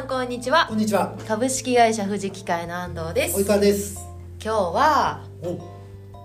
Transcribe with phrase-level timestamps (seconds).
[0.00, 1.14] さんこんにちはこんにちは。
[1.28, 4.00] 株式会社富士機械の安藤です及川です。
[4.42, 5.56] 今日は、お、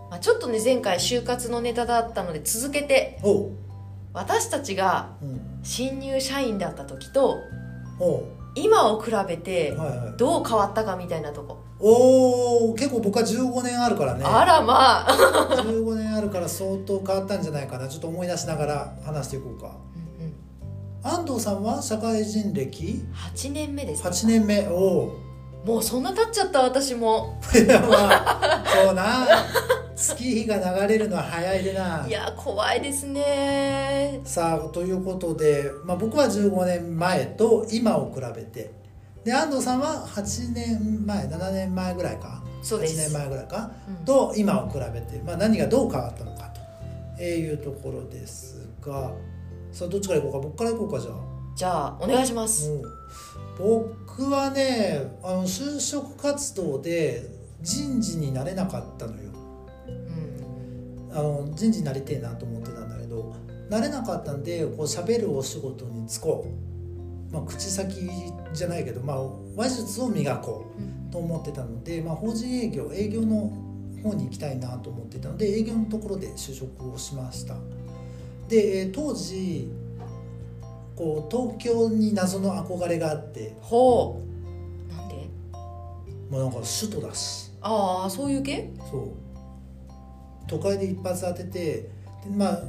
[0.10, 3.52] まあ、ちょっとね前回就活のネタだったので続けてお、
[4.14, 7.40] 私たちがうん、新入社員だった時と
[8.00, 8.24] お、
[8.56, 9.76] 今を比べて。
[10.18, 14.24] どう変わったかみたいなとこ、おお、結構僕は15年あるからね。
[14.24, 17.90] あらまあ、15年あるから相当変わったんじゃないかな。
[17.90, 19.76] ちょっと思い出しながら話していこうか。
[21.08, 23.06] 安藤さんは社会人歴
[23.36, 24.68] ？8年目です、8年目。
[24.70, 25.26] おお。
[25.64, 27.40] もうそんな経っちゃった私も。
[27.54, 29.28] い やまあそうな。
[29.96, 32.06] 月日が流れるのは早いでな。
[32.08, 34.20] いや怖いですね。
[34.24, 38.72] さあということで、まあ、僕は15年前と今を比べて。
[39.24, 42.42] で安藤さんは8年前7年前ぐらいか。
[42.64, 42.98] 8そうです。
[42.98, 44.06] 年前ぐらいか、うん。
[44.06, 46.52] と今を比べて、まあ、何がどう変わったのか
[47.16, 49.12] というところですが
[49.76, 50.40] さあどっちからいこうか。
[50.40, 51.16] 僕からいこうかじゃあ、
[51.54, 52.72] じゃあお願いします。
[52.72, 52.82] うん。
[53.60, 57.30] 僕はねあの就職活動で
[57.62, 59.32] 人事になれなかったのよ。
[61.12, 61.18] うん。
[61.18, 63.36] あの人事になりてえなと思ってたんだけど
[63.70, 66.48] なれなかったんでこう喋るお仕事に就こ
[67.30, 68.10] う、まあ、口先
[68.54, 69.26] じゃないけど、まあ、
[69.58, 70.72] 話術を磨こ
[71.10, 73.52] うと思ってたので、まあ、法人営業営業の
[74.04, 77.56] 方に行きたいなと思っていたので営業のところで就職をしました
[78.48, 79.70] で、えー当時
[80.96, 83.54] こう東京に謎の憧れがあって。
[83.60, 84.22] ほ
[84.90, 84.94] う。
[84.94, 85.16] なんで？
[86.30, 87.52] もうなんか首都だし。
[87.62, 88.72] ああそういう系？
[88.90, 89.10] そう。
[90.48, 91.90] 都会で一発当ててで
[92.30, 92.62] まあ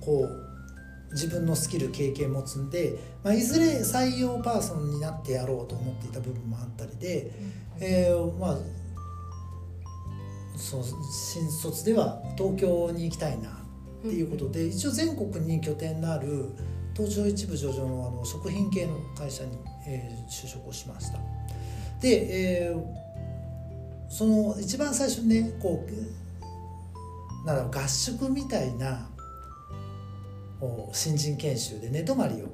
[0.00, 7.30] こう自分のスキル経験も積んで、まあ、いずれ採用パーソンになってやろうと思っていた部分もあったりで、
[7.80, 8.58] えーまあ
[10.56, 13.64] そう新卒では東京に行きたいな
[13.98, 16.50] っていうことで、一応全国に拠点のある
[16.94, 21.18] 東証一部上場のあの食品系の会社に、えー就職をしました。
[22.00, 23.08] で、えー
[24.10, 29.06] その一番最初にねこうなんだろう合宿みたいな
[30.92, 32.48] 新人研修で寝泊まりを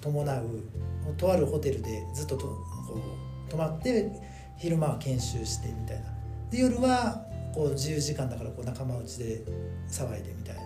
[0.00, 0.44] 伴う
[1.16, 2.52] とあるホテルでずっととこ
[3.48, 4.08] う泊まって
[4.56, 6.04] 昼間は研修してみたいな。
[6.50, 9.42] で夜はこう自由時間だからこう仲間内で
[9.90, 10.57] 騒いでみたいな、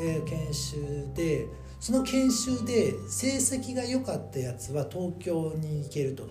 [0.00, 0.76] えー研修
[1.14, 1.46] で
[1.78, 6.26] その研修で成績が良かったやつは東京に行けると。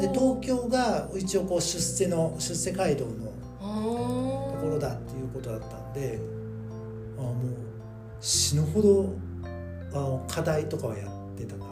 [0.00, 6.18] で東京が一応こう出世の出世街道のあところだっていうことだったんで
[7.16, 7.36] あもう
[8.20, 9.14] 死ぬほど
[9.92, 11.66] あの課題とかはやってたな。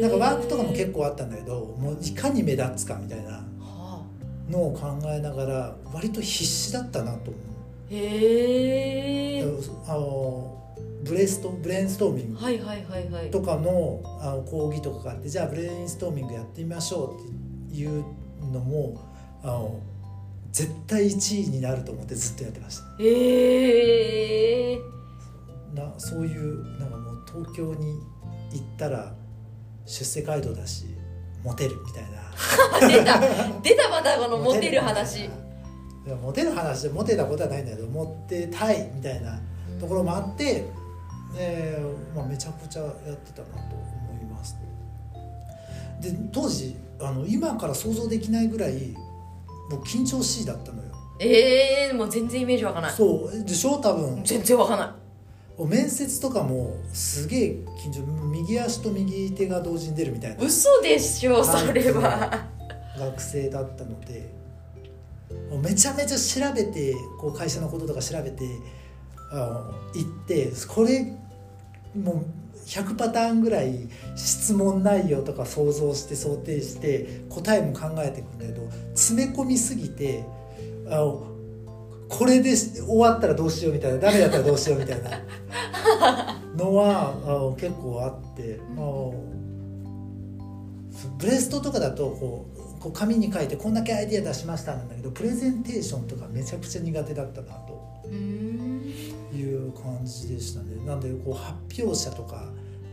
[0.00, 4.06] なんかワークとかも結構あったんだけどもういかに目立つかみたいなは
[4.48, 7.53] のを考えながら割と必死だったなと思あ
[7.90, 10.54] へえうあの
[11.04, 12.38] ブレストブレインストーミング。
[13.30, 18.04] とかのあの講義とかがあってじゃあブレインストーミングやってみましょうっていう
[18.52, 19.00] のも
[19.42, 19.80] あの
[20.50, 22.84] 絶対1位になると思ってずっとやってました。
[23.02, 24.78] へえ
[25.74, 27.98] なそういうなんかもう東京に
[28.52, 29.12] 行ったら
[29.84, 30.86] 出世街道だし
[31.42, 32.24] モテるみたいな。
[32.88, 33.20] 出た
[33.62, 35.28] 出たまたこのモテる話
[36.22, 39.40] モテる話でモテたことはないんだけどモテたいみたいな
[39.80, 40.66] ところもあって、
[41.36, 44.56] えーまあ、めちゃくちゃやってたなと思います。
[46.00, 48.94] で当時あの今から想像できないぐらい
[49.70, 50.90] もう緊張しいだったのよ。
[51.20, 52.92] ええもう全然イメージわかんない。
[52.92, 53.44] そう。
[53.44, 53.78] でしょ？
[53.78, 54.22] 多分。
[54.24, 54.94] 全然わかんな
[55.58, 55.64] い。
[55.64, 58.02] 面接とかもすげえ緊張。
[58.26, 60.44] 右足と右手が同時に出るみたいな。
[60.44, 61.42] 嘘でしょ？
[61.42, 62.46] それは。
[62.98, 64.30] 学生だったので
[65.50, 68.44] もうめちゃめちゃ調べてこう会社のこととか調べて
[69.30, 71.12] あの行ってこれ
[71.94, 72.26] もう
[72.66, 80.24] 100パターンぐらい質問内容とか想像して想定して答えも考えていくんだけど詰め込みすぎて
[80.88, 81.26] あの
[82.08, 88.60] これで終わったらどうしようみたいなダメだったらどうしようみたいな のはあの結構あって。
[88.76, 89.14] あの
[91.18, 92.53] ブレストとかだとこう
[92.84, 97.82] こう紙に書いてこんだけアイディア出しましたなんだけどプレゼンテーションとかめちゃくちゃ苦手だったなと。
[99.34, 100.76] いう感じでしたね。
[100.86, 102.44] なんでこう発表者とか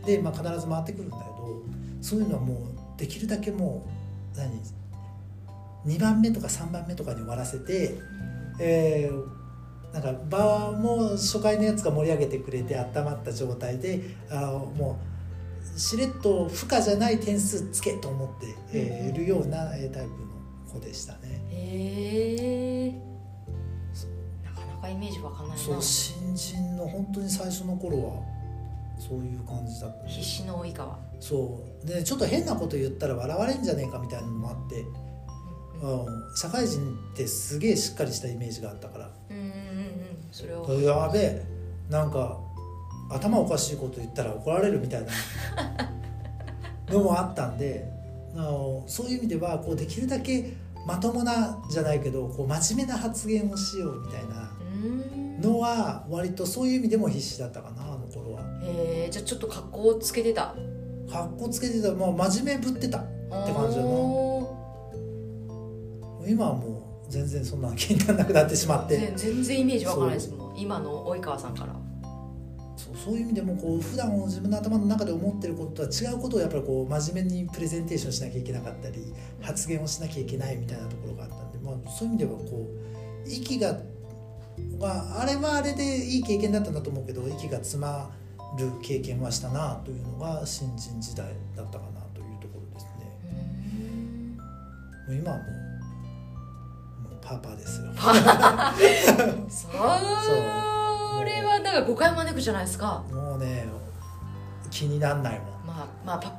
[0.06, 1.62] で、まあ、必ず回ってくるんだけど
[2.00, 3.86] そういうのはもうできるだけも
[4.34, 4.50] う何
[5.84, 7.98] ？2番目とか3番目とかに終わらせて、
[8.58, 9.42] えー
[9.92, 14.00] なんか場も初回のやつが盛り上げてくれて温まった状態で
[14.30, 15.11] あーもう
[15.76, 20.32] しれっと負荷じゃない点数つけと思って、えるようなえータイプの
[20.72, 21.44] 子でしたね。
[21.50, 22.90] へえ
[24.44, 25.62] なかなかイメージわかんないな。
[25.62, 28.22] そう新人の本当に最初の頃は
[28.98, 30.06] そういう感じだった。
[30.06, 31.86] 必死の及川そう。
[31.86, 34.84] でちょっと変なこと言ったら笑われんじゃねえかみたいなのもあって、
[35.82, 36.80] うん、社会人
[37.12, 39.10] ってすげえしっかりしたイメージがあったから。
[39.30, 39.56] うんうんうんうん。
[40.30, 41.44] それを「やべえ。
[41.90, 42.38] なんか
[43.14, 45.08] 頭おかしいこと言ったら怒られる」みたいな
[46.92, 47.88] のもあったんで
[48.34, 50.52] あのそういう意味ではこうできるだけ
[50.86, 55.40] まともなじゃないけどこう真面目な発言をしようみたいなうん。
[55.40, 58.42] のは割とそういう意味でも必死だったかなあの頃は。
[58.62, 60.54] へえじゃあちょっと格好をつけてた。
[61.10, 63.08] かっこつけてた、まあ、真面目ぶってたって
[63.52, 63.88] 感じだな。
[66.26, 69.12] 今はもう全然そんな気にならなくなってしまって。
[69.16, 70.58] 全然イメージわからないですもん。
[70.58, 71.74] 今の及川さんから
[72.94, 82.68] そうそういう意味でもこう普段自分の頭の中で思ってることとは違うことをやっぱりこう真面目にプレゼンテーションしなきゃいけなかったり発言をしなきゃいけないみたいなところがあったんで、まあ、そういう意味ではこ
[83.26, 83.78] う息が、
[84.78, 88.10] まあ、あれはあれでいい経験だったんだと思うけど息が詰ま
[88.58, 93.18] る経験はしたなというのが新人時代だったかなというところですね。
[93.28, 94.44] うんも
[95.08, 97.92] う今はもうもうパーパーですよ。
[99.48, 99.68] そ
[101.24, 103.04] れはだから誤解招くじゃないですか。
[103.12, 103.66] もうね
[104.70, 105.48] 気になんないもん。
[105.66, 106.30] まあまあパ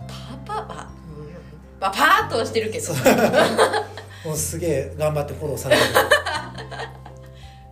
[0.45, 1.33] パパパうん。
[1.79, 2.93] まあパーッとはしてるけど。
[4.25, 5.89] もうすげえ頑張ってフォローされてる。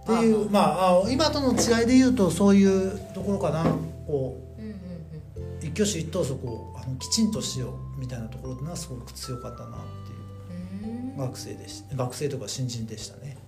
[0.04, 1.00] っていうまあ。
[1.00, 3.64] あ今との違いで言うとそういうところかな。
[4.06, 5.60] こうんうんうん。
[5.60, 11.16] う一挙手一投足をあのきちんとしようみたいなところってのはすごく強かったなっていう。
[11.16, 11.18] うん。
[11.18, 13.36] 学生でし学生とか新人でしたね。
[13.36, 13.41] うん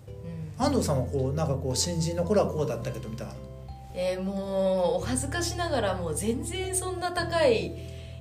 [0.58, 3.34] 安藤さんはこうなんかこう新人の頃はこうだったけどみたいな。
[3.96, 7.76] えーもうお恥ずかしながらもう全然そんな高い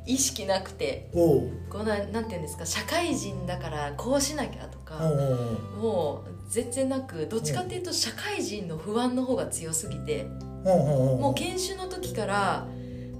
[0.05, 1.09] 意識なくて。
[1.13, 4.99] こうななんていうんですか社会人だからこうしなきゃとおか
[5.81, 10.27] もう全然なくどっちかっていうと社会人の不安の方が強すぎて。
[10.65, 12.67] もう研修の時から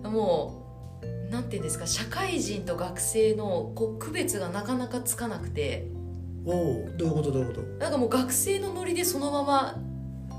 [0.05, 0.63] も
[1.03, 5.87] うなんていうんですか社会人と学生のこう区別がなかなかつかなくて
[6.45, 9.79] おうどういうことどういうこなんかもう学生のノリでそのまま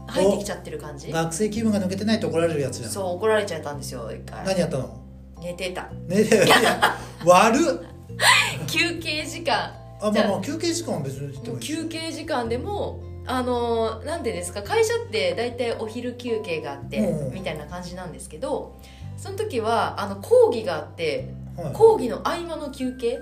[0.07, 1.07] 入ってきちゃってる感じ？
[1.07, 2.89] と学生気分が抜けてないと怒られるやつじゃん。
[2.89, 4.45] そう怒られちゃったんですよ一回。
[4.45, 5.01] 何やったの？
[5.41, 5.89] 寝てた。
[6.07, 8.67] ねいや悪っ。
[8.67, 9.73] 休憩時間。
[10.01, 14.61] あまあまあ休憩時間は別に休憩時間でもあのーなんていうんですか？
[14.61, 17.33] 会社って大体お昼休憩があって、うん。
[17.33, 18.77] みたいな感じなんですけど
[19.15, 21.73] その時はあの講義があってはい。
[21.73, 23.19] 講義の合間の休憩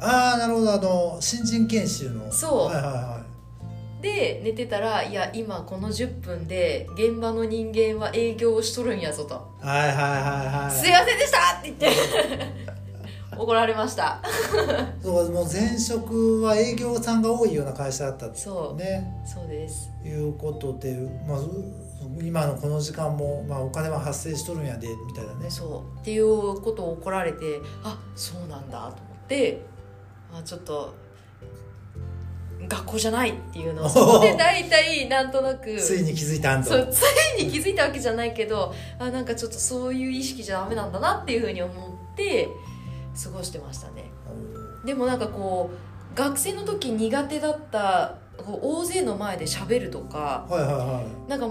[0.00, 2.30] ああなるほどあの新人研修の。
[2.32, 2.64] そう。
[2.66, 3.20] はいはいは
[4.00, 9.34] で寝てたら「いや今この10分で現場の人間は営業をしとるんやぞ」と。
[9.62, 9.98] いはいはいは
[10.60, 10.70] いはい。
[10.74, 12.80] すいませんでした!」って言って。
[13.36, 14.20] 怒られました。
[15.02, 19.90] そうもう前職は営業さんが多いような会社だったってそう、ねそうです。
[20.04, 20.94] いうことで、
[21.26, 21.38] まあ、
[22.22, 25.48] 今のこの時間も、まあ、お金は発生しとるんやでみたいなね。
[25.48, 26.00] そう。
[26.00, 28.92] っていうことを怒られてあそうなんだと思っ
[29.28, 29.62] て
[30.32, 30.94] あちょっと
[32.68, 33.88] 学校じゃないっていうのを。
[33.88, 36.70] そこで大体なんとなくついに気づいたんと。
[36.70, 37.02] そうつ
[37.40, 42.48] いに気づいたわけじゃないけどあなんかちょっとそういう意識じゃダメなんだなっていうふうに思って
[43.22, 44.10] 過ごしてましたね。
[44.84, 45.70] でもなんかこ
[46.14, 51.30] う学生の時苦手だったこう大勢の前で喋るとかはいはいはい。
[51.30, 51.48] なんか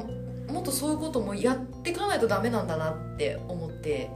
[0.52, 4.09] もっとそういうこともやっていかないとダメなんだなって思って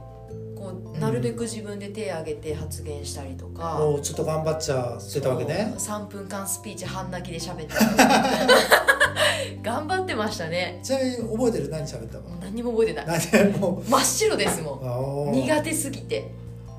[0.64, 5.74] こうなるべく自分で手を挙げて発言したりとか、もうちょっと頑張っちゃってたわけね。
[5.76, 7.74] そう3分間スピーチ半泣きで喋って
[9.62, 10.80] 頑張ってましたね。
[10.82, 11.68] ちなみに覚えてる？
[11.70, 12.24] 何喋ったの？
[12.40, 13.06] 何にも覚えてない。
[13.32, 13.82] 何も。
[13.88, 15.32] 真っ白ですもん。
[15.32, 16.30] 苦手すぎて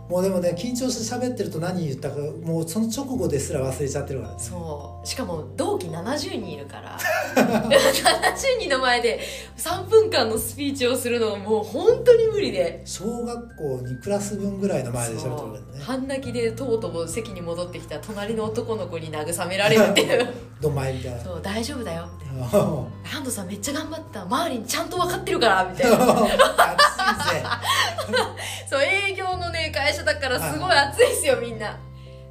[0.09, 4.39] もうでもね緊張して喋ってると何言ったかもうその直後ですら忘れちゃってるからね。
[4.39, 5.07] そう。
[5.07, 6.97] しかも同期70人いるから。
[7.35, 9.19] 70人の前で
[9.57, 12.83] 3分間のスピーチをするのはもう本当に無理で。
[12.85, 15.83] 小学校2クラス分ぐらいの前で喋ってるからね。
[15.83, 20.27] 半泣きでとぼとぼ席に戻ってきた隣の男の子に慰められるっていう。
[20.61, 21.19] どんまいみたいな。
[21.19, 22.03] そう大丈夫だよ。
[22.03, 24.21] ってあハンドさんめっちゃ頑張った。
[24.21, 25.97] 周りにちゃんと分かってるからみたいな
[28.69, 31.77] そう営業のね会社だからすごい熱いですよみんな。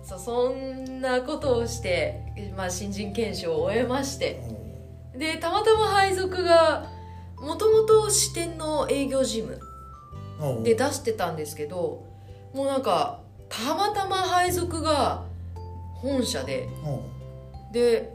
[0.03, 2.21] そうそんなことをして、
[2.57, 4.43] まあ、新人研修を終えまして。
[5.17, 6.87] でたまたま配属が
[7.39, 9.61] もともと支店の営業事務
[10.41, 10.63] うん。
[10.63, 12.05] で出してたんですけど
[12.53, 15.25] もうなんかたまたま配属が
[15.95, 16.69] 本社で。
[16.85, 17.73] うん。
[17.73, 18.15] で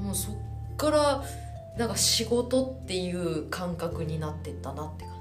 [0.00, 0.34] もうそっ
[0.76, 1.24] から
[1.76, 5.15] なんか仕事っていう感覚になってったなって感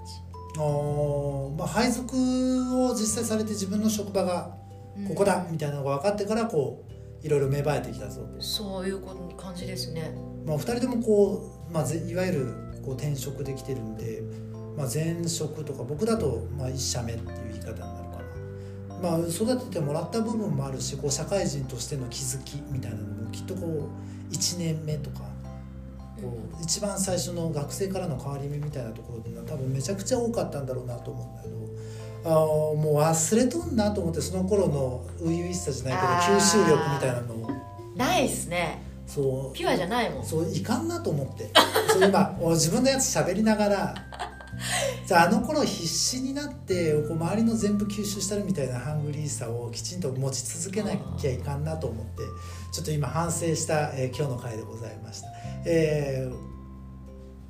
[0.58, 4.56] まあ、配属を実際されて自分の職場が
[4.98, 9.02] じ、ここだみたいなのが分かってからこういろいろ芽生えてきたぞと、そういう
[9.36, 10.16] 感じですね。
[10.46, 12.46] まあ、2人ともこう、まあ、ぜいわゆる
[12.84, 14.22] こう転職できてるんで、
[14.78, 18.18] まあ、前職とか僕だとまあ1社目っていう言い方になるか
[19.02, 19.10] な。
[19.10, 23.90] まあ、育ててもらった部分もあるしこう社会人としての気づきみたいなのもきっとこ
[24.32, 25.35] う1年目とか
[26.62, 31.56] 一番最初の学生からの変わり目みたいなところで多分めちゃくちゃ多かったんだろうなと思うんだけど。
[32.26, 37.36] あもう忘れとんなと思ってその頃の初々しさじゃないけど吸収力みたいなの。
[37.36, 37.52] を
[37.96, 38.82] ないっすね。
[39.06, 39.56] そう。
[39.56, 40.26] ピュアじゃないもん。
[40.26, 41.52] そういかんなと思って。
[41.90, 43.96] そう今 自分のやつ喋りながら
[45.12, 52.24] ああの頃必死になってこう周りの全部吸収したるみたいなハングリーさをきちんと持ち続けなきゃいかんなと思って
[52.72, 55.28] ちょっと今反省した、えー、今日の回でございました。
[55.66, 56.56] えー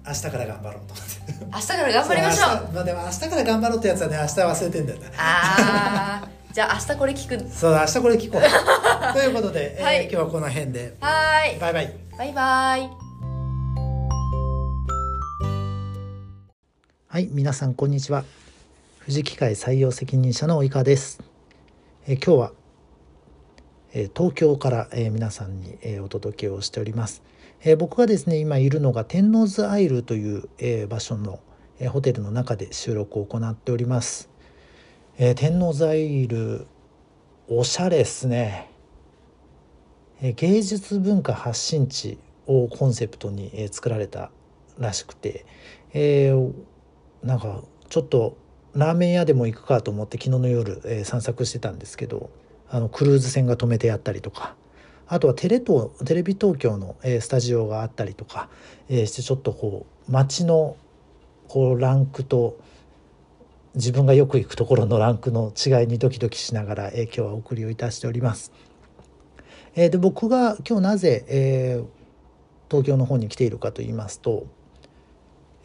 [0.08, 1.46] 明日から頑張ろうと思って。
[1.52, 2.74] 明日から頑張りましょう。
[2.74, 5.12] まあでも明日から頑張ろうってやつはね明日忘れてんだよね。
[5.18, 8.42] ああじゃあ明日これ聞くそう明日これ聞こう。
[9.14, 10.96] ということで、はい、えー、今日はこの辺で。
[11.02, 11.58] はい。
[11.60, 11.94] バイバイ。
[12.18, 13.05] バイバイ
[17.16, 18.26] はい皆さんこんにちは。
[19.00, 21.24] 富士機械採用責任者の及川です、
[22.08, 22.52] え、今日は、
[23.94, 27.24] え、東京から、え、皆さんに、え、お届けをしております。
[27.64, 31.40] え、僕がですね今いるのが天王洲アイルという、え、場所の、
[31.80, 34.30] え、ホテルの中で収録を行っております、
[35.18, 36.68] え、天王洲アイル
[37.48, 38.70] おしゃれですね、
[40.22, 44.32] え、芸術文化発信地をコンセプトに、え、作られた
[44.78, 45.46] らしくて、
[45.94, 46.54] えー、
[47.26, 48.38] なんかちょっと
[48.74, 52.30] ラーメン屋でも行くかと思って昨日の夜、えー、散策してたんですけど
[52.70, 54.56] あのクルーズ船が止めてやったりとか
[55.08, 58.50] あとはテレ東テレビ東京の、えー、スタジオがあったりとか、
[58.90, 60.78] えー、してちょっとこう街の
[61.48, 62.60] こうランクと
[63.76, 68.52] 自分がよく行くところのランクの違いにドキドキしながら、えー、今日はお送りをいたしております。
[69.76, 71.86] えー、で僕が今日なぜ、えー、
[72.70, 74.48] 東京の方に来ているかと言いますと、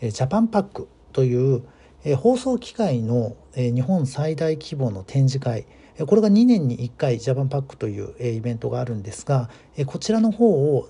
[0.01, 1.63] えー、ジャパンパックという、
[2.05, 5.67] え、放送機械の、え、日本最大規模の展示会
[6.07, 9.51] これが2年に1回ジャパンパックというイベントがあるんですが
[9.87, 10.89] こちらの方を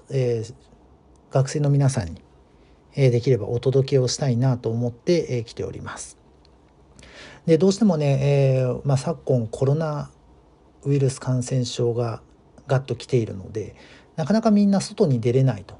[1.30, 2.22] 学生の皆さんに
[2.94, 6.18] できればお届けをしたいなと思って来ております。
[7.46, 10.10] でどうしてもね、えーまあ、昨今コロナ
[10.84, 12.20] ウイルス感染症が
[12.66, 13.74] ガッと来ているので
[14.16, 15.78] なかなかみんな外に出れないと。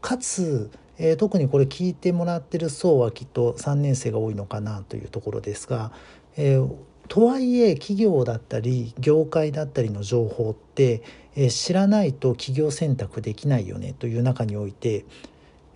[0.00, 0.70] かつ、
[1.02, 5.90] えー、特にこれ聞いてもらってる層はきっと3年生が多いのかなというところですが、
[6.36, 6.76] えー、
[7.08, 11.02] とはいえ企業だったり業界だったりの情報って、
[11.34, 15.04] えー、知らないと企業選択できないよねという中において、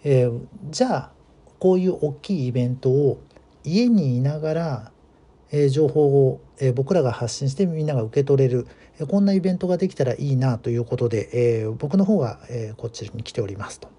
[0.05, 0.41] えー、
[0.71, 1.11] じゃあ
[1.59, 3.21] こういう大きいイベントを
[3.65, 4.93] 家にいながら、
[5.51, 8.69] え、情報を、え、僕らが発信してみんなが受け取れる、
[9.01, 13.96] え、こんなイベントができたらいいなということで、え、僕の方が、え、こっちに来ておりますと。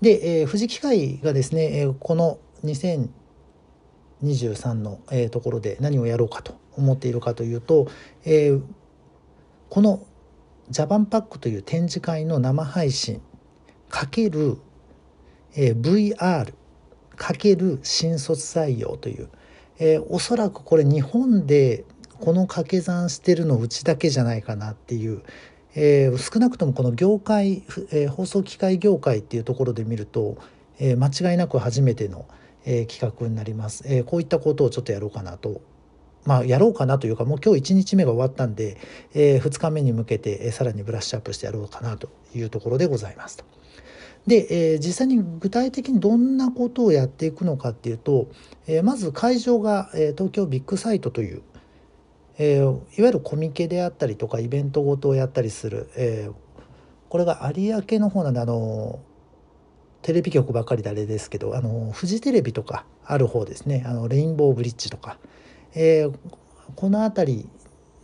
[0.00, 7.88] で、えー、富士機械がですね、えー、この2023の、えー、ところで何をやろうかと思っているかというと、
[8.24, 8.62] えー、
[9.68, 10.06] この
[10.70, 13.20] ジャパンパックという展示会の生配信
[13.88, 14.58] かける、
[15.54, 16.54] えー、VR
[17.16, 19.28] かける新卒採用という、
[19.78, 21.84] えー、おそらくこれ日本で
[22.20, 25.22] この掛け算してるのうちだけじゃないかなっていう、
[25.74, 27.62] えー、少なくともこの業界、
[27.92, 30.38] えー、放送機械業界っていうところで見ると、
[30.78, 32.26] えー、間違いなく初めての、
[32.64, 35.60] えー、企画になります、えー、こういったことをちょっとやろうかなと
[36.24, 38.78] まあやろうかなというかもう今日1日目が終わったんで、
[39.14, 43.44] えー、2日目に向けて、えー、さらにブラッシュアップしてやろうかなというところでございますと。
[44.26, 48.28] で、えー、実際に具体的にどんなことをやっていくのかっていうと、
[48.66, 51.42] えー、まず会場が、えー、東京ビッグサイトという、
[52.42, 56.34] えー、いわゆるコミケであったりとかイベントごとをやったりする、えー、
[57.10, 58.98] これが有明の方なんであの
[60.00, 63.84] テレビ局ばっかりであれですけどあのフジテレビとかある方ですね。
[63.86, 65.18] あのレインボーブリッジとか、
[65.74, 66.14] えー、
[66.76, 67.48] この辺り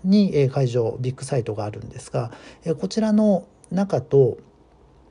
[0.04, 2.30] に、会場ビッグサイトがあるんですが、
[2.64, 4.36] えこちらの中と、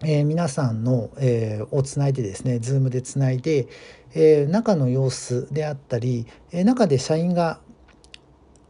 [0.04, 3.68] えー、皆さんの、えー、をつないでですね Zoom でつないで、
[4.14, 7.60] えー、中の様子であったり、え中で社員が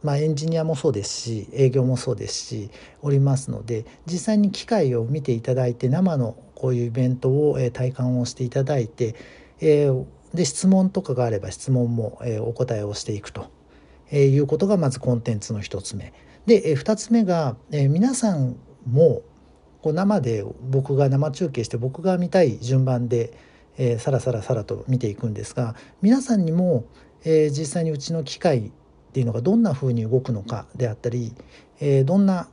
[0.06, 2.70] まあ、エンジニアもそうですし営業もそうですし
[3.02, 9.14] おりますので実際に機械を見ていただいて生のこういうイベントを、え体感をしていただいて、
[9.60, 9.90] え
[10.32, 13.50] で質問とかがあれば質問も、えお答えをしていくと、
[14.10, 16.14] えいうことがまずコンテンツの1つ目。
[16.46, 18.56] で、え2つ目が、え皆さん
[18.90, 19.20] も
[19.82, 23.34] こう生で僕が生中継して僕が見たい順番で、
[23.76, 26.86] えー、さらさらさらと見ていくんですが皆さんにも、
[27.24, 28.72] えー、実際にうちの機械
[29.16, 31.32] っていうのがどんなふうに動くのかであったり、
[31.80, 32.48] えー、どんな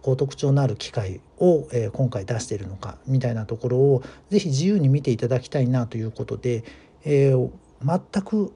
[0.00, 6.62] こう特徴のある機械を、え今回出しているのかみたいなところを是非自由に見ていただきたいなということで、
[7.04, 7.50] えー、
[7.82, 8.52] 全く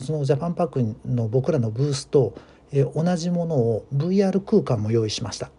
[0.00, 2.34] そのジャパンパークの僕らのブースと、
[2.70, 5.50] えー、同じものを VR 空間も用意しました。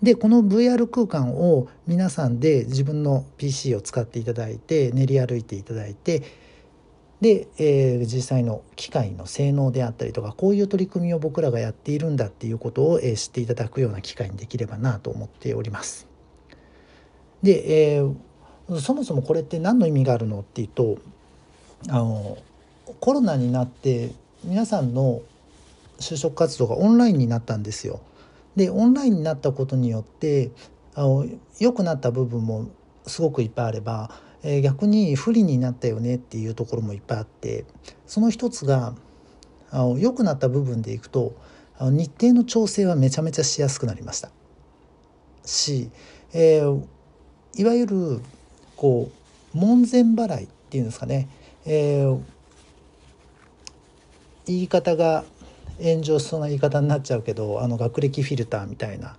[0.00, 6.22] でこの VR 空間を皆さんで自分の PC を使っていただいて練り歩いていただいて
[7.20, 16.08] で、えー、実際の機械の性能であったりとかこういう取り組みを僕らがやっているんだっていうことを、えー、知っていただくような機会にできればなと思っております。
[17.42, 20.98] で、えー、そもそもこれって何の意味があるのっていうと
[21.88, 22.38] あの
[23.00, 24.12] コロナになって
[24.44, 25.22] 皆さんの
[25.98, 28.00] 就職活動がオンラインになったんですよ。
[28.56, 30.50] でオンラインになったことによって
[30.94, 31.26] あの
[31.58, 32.68] 良くなった部分も
[33.06, 34.10] すごくいっぱいあれば
[34.42, 37.64] え、逆に不利になったよねっていうところもいっぱいあって
[38.06, 38.94] その一つが
[39.70, 41.34] あの良くなった部分でいくと
[41.80, 44.30] 日程の調整はめちゃめちゃしやすくなりました。
[45.44, 45.90] し、
[46.32, 46.82] えー、
[47.56, 48.20] いわゆる
[48.76, 49.10] こ
[49.54, 51.28] う門前払いっていうんですかね、
[51.64, 52.20] えー、
[54.46, 55.24] 言い方が
[55.82, 59.16] 炎上しそうな言い方になっちゃうけどあの学歴フィルターみたいな、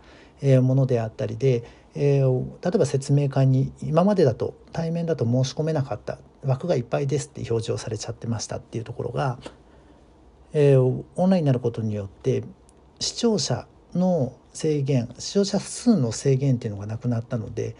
[0.61, 1.63] ものであったりで
[1.95, 9.39] えー、例えば説明会に今までだと対面だと申し込めなかった枠がいっぱいですって表示をされちゃってましたっていうところが、
[10.53, 12.43] えー、オンラインになることによって
[12.99, 17.75] 視聴者の制限視聴者数の制限っていうのがなくなったので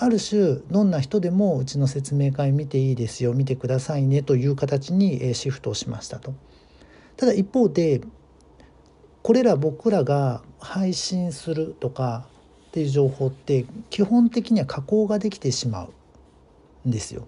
[0.00, 6.34] ある種どんな人でもうちの説明会見ていいですよ見てくださいねという形にシフトをしましたと。
[7.16, 8.00] ただ一方で
[9.22, 12.26] これら僕らが配信するとか
[12.72, 15.88] っていう情報って基本的には加工ができてしま
[16.86, 17.26] うんですよ。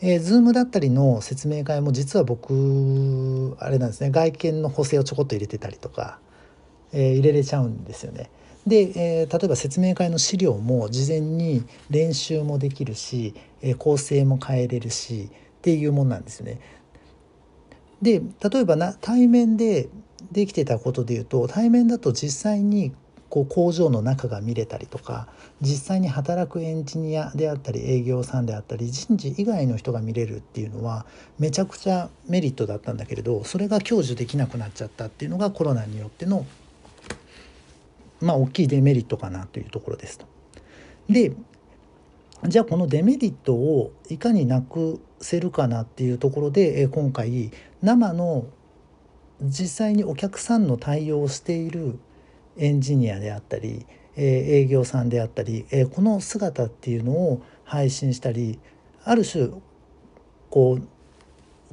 [0.00, 6.20] えー、Zoom だったりの説明会も実は僕あれなんですね外見の補正をちょこっと入れてたりとか、
[6.92, 8.30] えー、入れれちゃうんですよね。
[8.64, 16.60] で、えー、例えば説明会の資料も事前に練習もできるし、えー、構成も変えれるしっていうもんなんですよね。
[18.00, 19.88] で例えばな対面で
[20.30, 22.92] できてたことでいうと対面だと実際に
[23.36, 25.28] こう工場の中が見れたりとか
[25.60, 31.04] 実際に働くエンジニアであったり営業さんであったり人事以外の人が見れるっていうのは
[31.38, 36.46] めちゃくちゃメリットだったんだけれどそれが享受できなくなっちゃったっていうのがコロナによっての
[38.22, 40.24] まあ大きいデメリットかなというところですと。
[41.10, 41.34] で
[42.48, 47.50] じゃあこのデメリットをいかになくせるかなっていうところで今回
[47.82, 48.46] 生の
[49.42, 51.98] 実際にお客さんの対応をしている
[52.58, 58.58] エンジニアであったり、え、営業さんであったり、え、この姿っていうのを配信したり
[59.04, 59.48] ある種
[60.50, 60.88] こう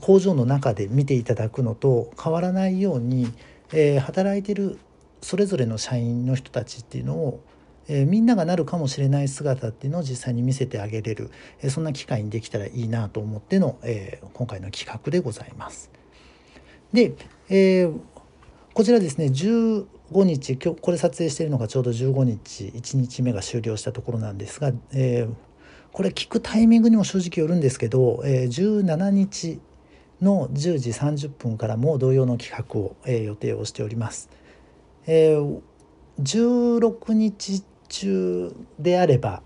[0.02, 3.32] 工場の中で見ていただくのと変わらないように、
[3.72, 4.78] え、働いてる
[5.22, 7.40] それぞれの社員の人たちっていうのを、
[7.88, 15.90] えー、みんながなるかもしれない姿っていうのを実際に見せてあげれる、えー、そんな機会にできたらいいなと思っての、えー、今回の企画でございます。
[16.92, 17.14] で、
[17.50, 17.90] え、
[18.74, 19.30] こちらですね
[20.14, 25.34] 15日今日これ撮影しているのがちょうど15日1日目が終了したところなんですが、えー、
[25.92, 29.60] これ聞くタイミングにも正直よるんですけど、えー、17日
[30.22, 34.30] の10時30分からも同様の企画を、えー、予定をしております。
[35.08, 35.62] えー、
[36.20, 39.42] 16日中であれば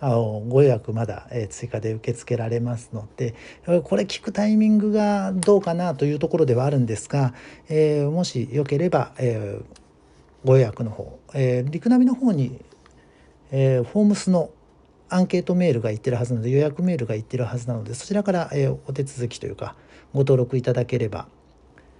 [0.00, 3.34] あご予約まだ、え追加で受け付けられますので
[3.84, 7.34] これ聞くタイミングがどうかなというところではあるんですが、
[7.68, 9.79] えー、もしよければ、えー、
[10.44, 12.60] ご予約の方、えー、リクナビの方に、
[13.50, 14.50] えー、フォームスの
[15.08, 19.74] アンケートメールがいってるはずなので予約メールがいってるはずなのでそちらから、えー、お手続きというか
[20.12, 21.28] ご登録いただければ、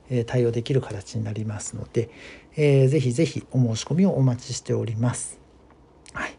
[0.08, 2.08] えー、対応できる形になりますので、
[2.56, 5.38] えー、ぜひぜひお申し込みをお待ちしております。
[6.12, 6.34] はい、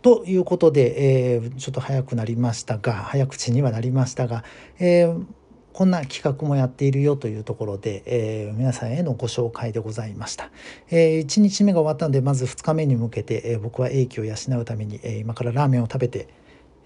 [0.00, 4.44] ということで、えー、ちょっと早くなりましたが早口にはなりましたが、
[4.78, 5.24] えー
[5.72, 10.50] こんな企画もやっているよというところで、えー、皆さんへのご紹介でございました、
[10.90, 16.28] えー、1日目が終わったのでまず2日目に向けて、えー、僕は英気を養うために、えー、今からラーメンを食べて、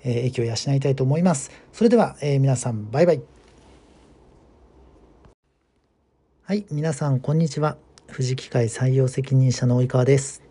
[0.05, 1.51] えー、英気を養いたいと思います。
[1.73, 3.23] それでは、えー、皆さんバイバイ。
[6.45, 7.77] はい皆さんこんにちは。
[8.07, 10.45] 富士機械採用責任者の及川です、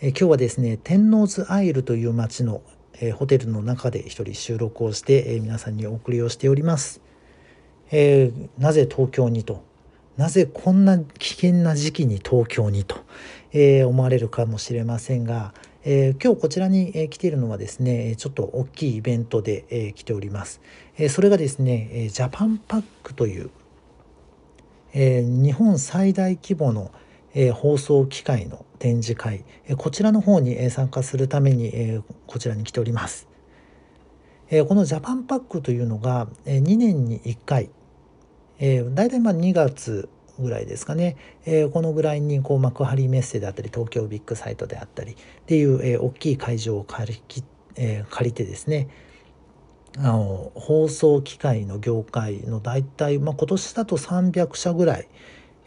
[0.00, 2.62] えー、今日はですね天王洲アイルという町の
[2.98, 7.00] えー、ホテルの中で一人収録をして、えー、皆さんにお送りをしております。
[7.90, 9.64] えー、なぜ東京にと。
[10.16, 12.96] なぜこんな危険な時期に東京にと、
[13.52, 15.52] えー、思われるかもしれませんが、
[15.84, 20.60] えー、今日こちらに、え来ているのはですねちょっと大きいイベントで、え来ております、
[20.96, 23.50] えそれがですね、えジャパンパックという、
[24.94, 26.90] え日本最大規模の、
[27.34, 33.28] え放送機械の展示会、えこちらの方に、え参加するために、えこちらに来ております。
[34.48, 37.70] えー、このジャパンパックというのが、えー、2年に1回、
[38.58, 47.44] えー、大体まあ2月ぐらいですかね、えー、このぐらいにこう幕張メッセであったり東京ビッグサイトであったりっていう、えー、大きい会場を借り,、
[47.76, 48.88] えー、借りてですね
[49.98, 55.08] あの放送機械の業界の大体、まあ、今年だと300社ぐらい、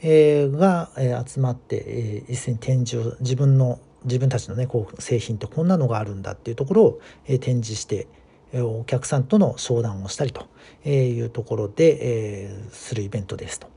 [0.01, 8.07] えー、が、えー、集まって、えー、一斉に展示を自分の自分たちのねこう製品ってこんなのがあるんだっていうところを、えー、展示して、
[8.53, 10.47] お客さんとの商談をしたりと
[10.87, 13.67] いうところで、えー、するイベントですと。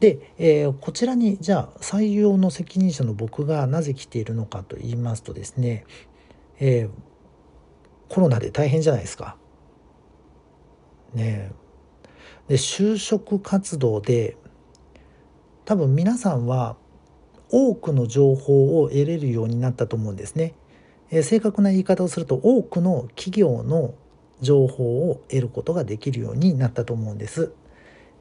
[0.00, 5.84] で、えー、こちらにじゃあ採用の責任者の僕がなぜ来ているのかと言いますとですね、
[6.58, 6.90] えー、
[8.08, 9.36] コロナで大変じゃないですか。
[11.14, 11.52] ね
[12.48, 14.36] で就職活動で
[15.64, 16.76] 多分皆さんは
[17.50, 20.54] 多くの情報を得れるようになったと思うんですね。
[21.12, 23.94] え、正確な言い方をすると多くの企業の
[24.40, 27.52] 情報を得ることができるようになったと思うんです。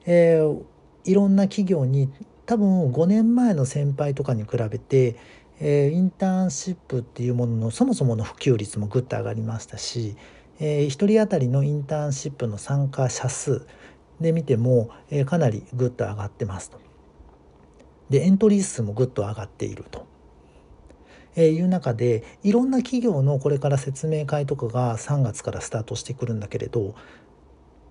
[0.05, 0.61] えー、
[1.05, 2.09] いろんな企業に
[2.45, 5.15] 多分5年前の先輩とかに比べて、
[5.61, 10.17] えー、インターンシップっていうもののそもそもの普及率もぐっと上がりましたし、
[10.59, 13.65] えー、1人当たりのインターンシップの参加者数
[14.19, 16.79] で見ても、えー、かなりぐっと上がってますと。
[18.09, 20.10] でエントリー数もぐっと上がっていると。
[21.35, 26.95] えいう中でいろんな企業のこれから説明会とかが3月からスタートしてくるんだけれど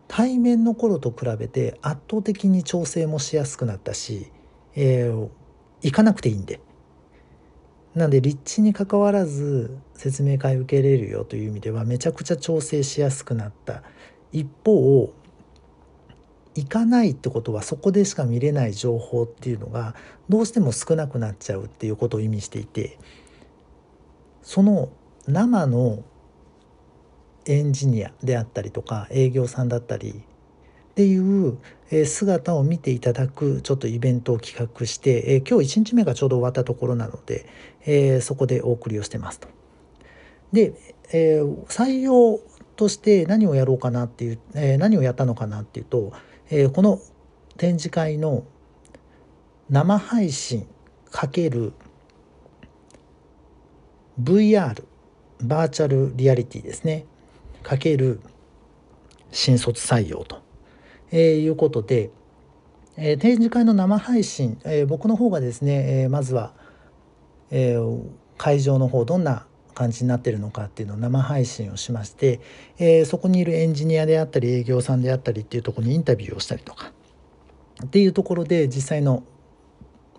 [0.08, 4.30] 対面の頃と比べて圧倒的に調整もしやすくなったし、
[4.74, 5.28] えー、
[5.82, 6.60] 行かなくていいんで。
[7.94, 13.82] なんで立地にかかわらず説明会受けれるよという意味ではめちゃくちゃ調整しやすくなった
[14.30, 15.12] 一方
[16.54, 19.94] 行かないってことはそこでしか見れない情報っていうのが
[20.28, 22.98] どうしても少なくなっちゃうっていうことを意味していて
[24.50, 24.88] その
[25.28, 26.02] 生の
[27.46, 31.56] エンジニアであったりとか営業さんだったりっていう
[32.04, 37.46] 姿を見ていただくちょっとイベントを企画して、今日1日目がちょうど終わったところなので、
[37.86, 39.46] えそこでお送りをしてますと。
[40.50, 40.74] で、
[41.12, 42.40] え採用
[42.74, 46.12] として何をやろうかなっていう、え何をやったのかなっていうと、
[46.50, 46.98] えこの
[47.56, 48.42] 展示会の
[49.68, 50.66] 生配信
[51.12, 51.72] かける
[54.22, 54.84] VR
[55.42, 57.06] バーチャルリアリティですね。
[57.62, 58.20] かける
[59.32, 60.42] 新卒採用と、
[61.10, 62.10] えー、いうことで、
[62.96, 66.52] えー、展示会の生配信、えー、僕の方がですね、えまずは、
[67.50, 67.76] え
[68.36, 72.40] 会場の方どんな感じになってるのかっていうのを生配信をしまして、
[72.78, 76.92] えそこにいるエンジニアであったり営業さんであったりっていうとこにインタビューをしたりとか
[77.84, 79.24] っていうところで実際の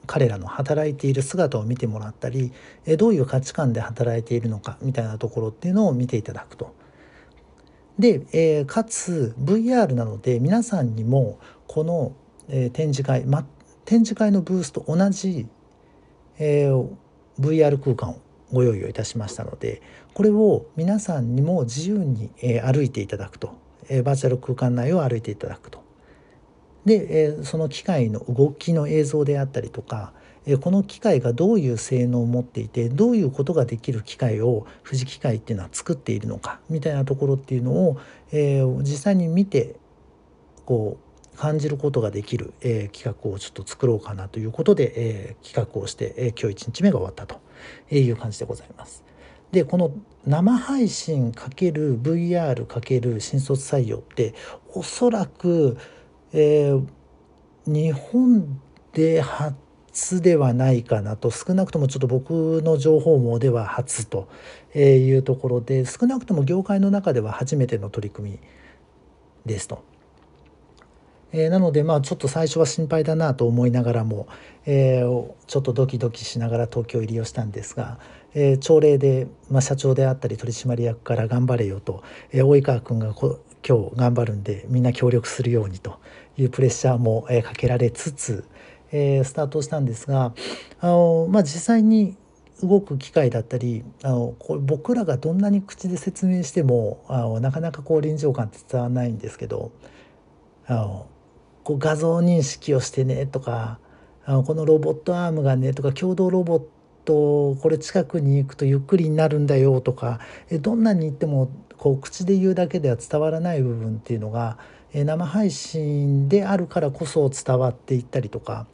[0.07, 2.51] 彼らの働いている姿を見てもらったり
[2.97, 6.73] どういう価値観で働いているのかみたいなところっていうのを見ていただくと。
[7.99, 12.13] で、えー、かつ VR なので皆さんにもこの、
[12.49, 13.45] えー、展示会、ま、
[13.85, 15.47] 展示会のブースと同じ、
[16.39, 16.89] えー、
[17.39, 18.19] VR 空間を
[18.51, 19.81] ご用意をいたしましたので
[20.13, 23.53] これを皆さんにも自由に、えー、歩いていただくと、
[23.87, 25.83] えー、バーチャル空間内を歩いていただくと
[26.85, 30.13] で、えー、その機械の動きの映像であったりとか
[30.45, 37.99] えこの機械がどういう性能を持っていてどういうことができる機械を富士機械っていうのは作っているのかみたいなところっていうのを、
[38.31, 39.75] えー、実際に見て
[40.65, 40.97] こ
[41.33, 47.39] う感じることができる、えー、企画をちょっと作ろうかなということで、えー、企画をして、え今日1日目が終わったと
[47.89, 49.03] いう感じでございます。
[49.51, 49.91] でこの
[50.25, 54.33] 生配信 ×VR× 新卒採用って
[54.73, 55.77] おそらく、
[56.33, 56.73] え
[57.65, 58.59] 日本
[58.93, 59.55] で初
[59.91, 64.29] 初ではないかなと少なくともちょっと僕の情報網では初と
[64.73, 68.39] いうところで少なくとも業界の中では初めての取り組み
[69.45, 69.83] ですと。
[71.33, 74.27] えー、なのでまあちょっと最初は心配だなと思いながらも、
[74.65, 77.99] えー、ちょっとドキドキしながら東京入りをしたんですが、
[78.33, 85.99] えー、朝礼で、まあ、社長であったり取締役から頑張れよと、えー、及川君がこ今日頑張るんでみんな協力するようにと
[86.37, 88.45] いうプレッシャーも、え、かけられつつ、
[88.91, 90.33] え、スタートしたんですが
[90.79, 92.17] あの、まあ、実際に
[92.63, 99.71] 動く機械だったりあのこれ僕らがどんなに口で説明してもあのなかなかこう臨場感って伝わらないんですけど
[100.67, 101.07] あの
[101.63, 103.79] こう画像認識をしてねとか
[104.25, 106.59] あのこのロボットアームがねとか共同ロボッ
[107.05, 110.19] トこれ近くに行くとゆっくりになるんだよとか
[110.61, 114.59] どんなに言ってもこう口で言うだけでは伝わらない部分っていうのが
[114.93, 118.67] 生配信であるからこそ伝わっていったりとか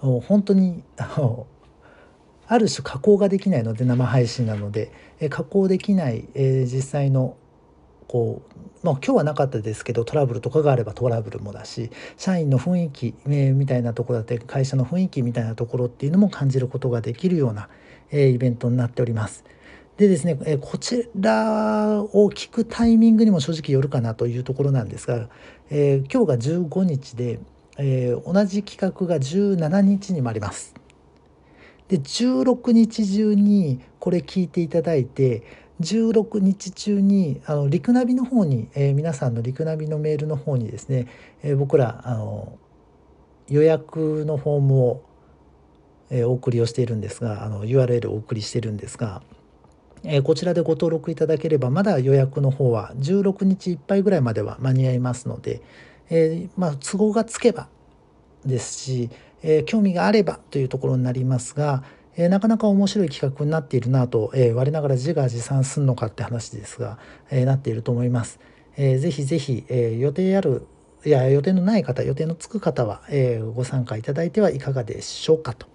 [0.00, 0.82] 本当に
[2.46, 4.92] ある種加工ができないので生配信なので
[5.30, 7.36] 加工できない実際の
[8.06, 17.70] こうまあ、今日はなかったですけどトラブルとかがあればトラブルもだし社員の雰囲気、え、みたいなところだったり会社の雰囲気みたいなところっていうのも感じることができるような、
[18.10, 19.42] え、イベントになっております。
[19.96, 25.28] でですね、えー、こちらを聞くタイミングにも正直よるかなというところなんですが、
[25.70, 27.38] えー、今日が15日で、
[27.78, 30.74] えー、同じ企画が17日にもあります。
[31.86, 35.42] で16日中にこれ聞いていただいて
[35.80, 41.06] 16日中にあのリクナビの方に、えー、皆さんのリクナビのメールの方にですね、
[41.42, 42.58] えー、僕らあの
[43.48, 45.02] 予約のフォームを、
[46.10, 49.22] え、お送りをしているんですがあの URL をお送りしているんですが、
[50.04, 55.62] えー、こちらでご登録いただければまだ予約の方は16日いっぱいぐらいまでは間に合いますので、
[56.10, 57.68] えー、まあ、都合がつけば
[58.44, 59.10] ですし、
[59.42, 61.82] え興味があればというところになりますが、
[62.16, 66.98] え、なかなか面白い企画になっているなと、え、我ながら自画自賛すんのかって話ですが、
[67.30, 68.38] え、なっていると思います。
[68.76, 70.66] えー、ぜひぜひ、え、予定ある
[71.06, 75.66] いや予定のない方予定のつく方は、えー、ご参加いただいてはいかがでしょうかと、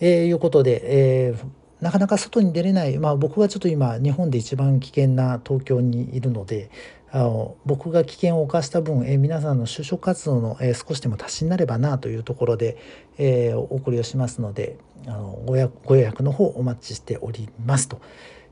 [0.00, 1.36] え、いうことで、えー、
[1.80, 6.70] なかなか外に出れない、まあ、僕がちょっと今日本で一番危険な東京にいるので
[7.10, 12.76] あの僕が危険を冒した分、え、皆さんの就職活動の、え、少しでも足しになればなというところで、
[13.16, 18.00] えー、お送りをしますのであのご予ご予約の方お待ちしておりますと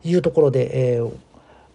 [0.05, 1.13] いうところで、えー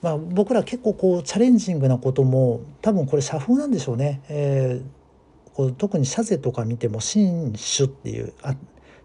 [0.02, 4.22] まあ、僕ら結構こうチャレンジングなことも多分これ社風なんでしょうね。
[4.30, 8.56] えー、こう特に社税とか見ても「新種」っていうあ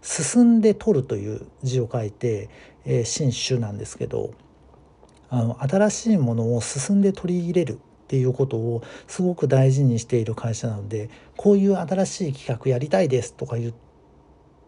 [0.01, 2.49] 進んで取るという字を書いて
[2.85, 4.31] 「えー、新種」なんですけど
[5.29, 13.73] あの新しいものを進んで取り入れるっていうことをすごく大事にしている会社なのでこういう新しい企画やりたいですとか言っ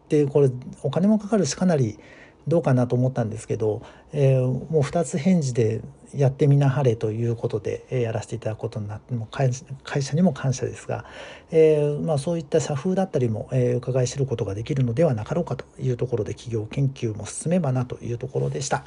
[0.09, 0.49] てこれ
[0.81, 1.99] お金もかかるしかなり
[2.47, 3.81] どうかなと思ったんですけど、
[4.13, 5.81] えー、もう2つ返事で
[6.15, 11.05] やってみなはれということで、えー、やらせていただくことになっても会社にも感謝ですが、
[11.51, 18.85] えー、まあ、そういった社風だったりも、え伺い知ることができるのではなかろうかというところで企業研究も進めばなというところでした、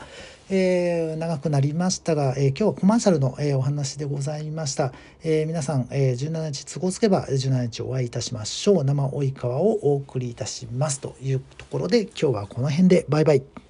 [0.48, 8.84] え長くなりましたが、え今日はコマーシャルの、えお話でございました、え皆さん、え17日都合つけば17日お会いいたしましょう。
[8.84, 13.69] 生及川をお送りいたしますというところで今日はこの辺でバイバイ。